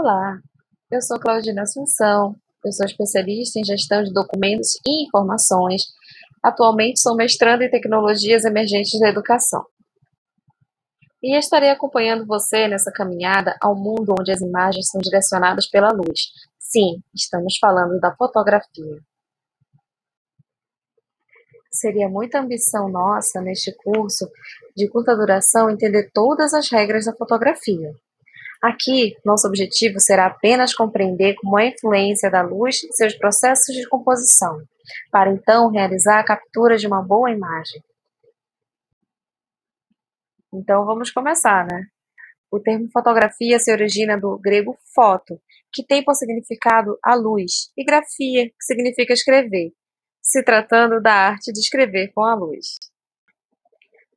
[0.00, 0.38] Olá,
[0.92, 5.82] eu sou Claudina Assunção, eu sou especialista em gestão de documentos e informações.
[6.40, 9.66] Atualmente sou mestrando em tecnologias emergentes da educação.
[11.20, 16.28] E estarei acompanhando você nessa caminhada ao mundo onde as imagens são direcionadas pela luz.
[16.60, 19.00] Sim, estamos falando da fotografia.
[21.72, 24.30] Seria muita ambição nossa neste curso
[24.76, 27.92] de curta duração entender todas as regras da fotografia.
[28.62, 33.74] Aqui, nosso objetivo será apenas compreender como é a influência da luz em seus processos
[33.74, 34.60] de composição,
[35.12, 37.80] para então realizar a captura de uma boa imagem.
[40.52, 41.84] Então vamos começar, né?
[42.50, 45.40] O termo fotografia se origina do grego foto,
[45.72, 49.72] que tem por significado a luz, e grafia, que significa escrever,
[50.20, 52.78] se tratando da arte de escrever com a luz.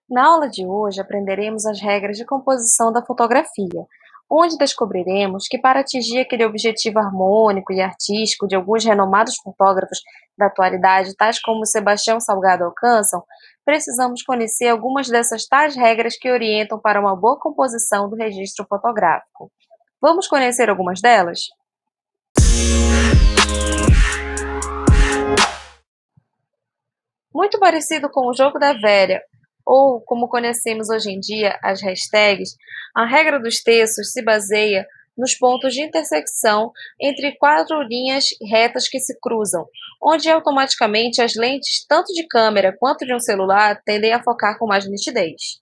[0.10, 3.86] Na aula de hoje aprenderemos as regras de composição da fotografia,
[4.32, 10.00] onde descobriremos que para atingir aquele objetivo harmônico e artístico de alguns renomados fotógrafos
[10.38, 13.22] da atualidade, tais como Sebastião Salgado alcançam,
[13.66, 19.52] precisamos conhecer algumas dessas tais regras que orientam para uma boa composição do registro fotográfico.
[20.02, 21.42] Vamos conhecer algumas delas?
[27.34, 29.22] Muito parecido com o jogo da velha,
[29.72, 32.58] ou como conhecemos hoje em dia as hashtags,
[32.94, 34.86] a regra dos textos se baseia
[35.18, 39.66] nos pontos de intersecção entre quatro linhas retas que se cruzam,
[40.04, 44.68] onde automaticamente as lentes, tanto de câmera quanto de um celular, tendem a focar com
[44.68, 45.62] mais nitidez.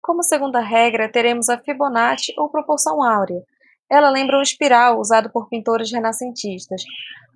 [0.00, 3.42] Como segunda regra, teremos a Fibonacci ou proporção áurea,
[3.88, 6.82] ela lembra um espiral usado por pintores renascentistas.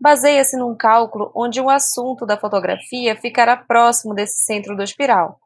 [0.01, 5.39] Baseia-se num cálculo onde o assunto da fotografia ficará próximo desse centro do espiral.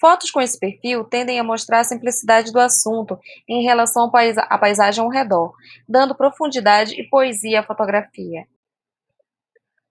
[0.00, 4.10] Fotos com esse perfil tendem a mostrar a simplicidade do assunto em relação
[4.48, 5.52] à paisagem ao redor,
[5.88, 8.46] dando profundidade e poesia à fotografia.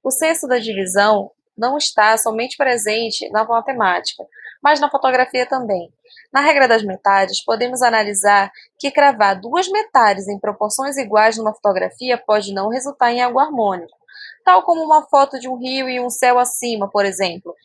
[0.01, 4.23] O senso da divisão não está somente presente na matemática,
[4.63, 5.91] mas na fotografia também.
[6.31, 12.17] Na regra das metades, podemos analisar que cravar duas metades em proporções iguais numa fotografia
[12.17, 13.97] pode não resultar em algo harmônico,
[14.43, 17.55] tal como uma foto de um rio e um céu acima, por exemplo.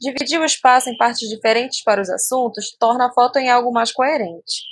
[0.00, 3.92] Dividir o espaço em partes diferentes para os assuntos torna a foto em algo mais
[3.92, 4.62] coerente.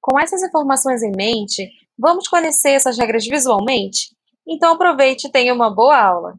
[0.00, 4.14] Com essas informações em mente, vamos conhecer essas regras visualmente?
[4.48, 6.34] Então aproveite e tenha uma boa aula!